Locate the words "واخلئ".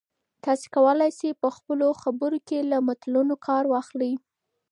3.73-4.13